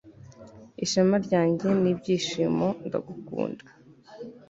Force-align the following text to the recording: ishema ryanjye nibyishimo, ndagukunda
ishema 0.83 1.15
ryanjye 1.25 1.67
nibyishimo, 1.81 2.67
ndagukunda 2.87 3.65